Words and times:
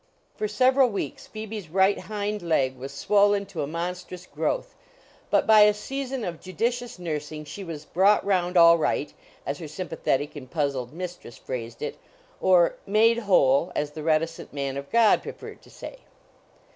For 0.35 0.47
several 0.47 0.89
weeks 0.89 1.27
Phoebe's 1.27 1.69
right 1.69 1.99
hind 1.99 2.41
leg 2.41 2.75
was 2.75 2.91
swollen 2.91 3.45
to 3.45 3.61
a 3.61 3.67
monstrous 3.67 4.25
growth, 4.25 4.73
but 5.29 5.45
by 5.45 5.59
a 5.59 5.75
season 5.75 6.23
of 6.25 6.41
judicious 6.41 6.97
nursing 6.97 7.45
she 7.45 7.63
was 7.63 7.85
"brought 7.85 8.25
round 8.25 8.57
all 8.57 8.79
right," 8.79 9.13
as 9.45 9.59
her 9.59 9.67
sympathetic 9.67 10.35
and 10.35 10.49
puzzled 10.49 10.91
mistress 10.91 11.37
phrased 11.37 11.83
it, 11.83 11.99
or 12.39 12.77
"made 12.87 13.19
whole," 13.19 13.71
as 13.75 13.91
the 13.91 14.01
reticent 14.01 14.51
man 14.51 14.75
of 14.75 14.89
God 14.91 15.21
preferred 15.21 15.61
to 15.61 15.69
say. 15.69 15.99